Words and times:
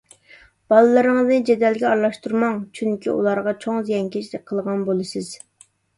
بالىلىرىڭىزنى 0.73 1.37
جېدەلگە 1.49 1.85
ئارىلاشتۇرماڭ! 1.91 2.57
چۈنكى، 2.79 3.11
ئۇلارغا 3.13 3.53
چوڭ 3.67 3.79
زىيانكەشلىك 3.91 4.47
قىلغان 4.53 4.83
بولىسىز. 4.89 5.29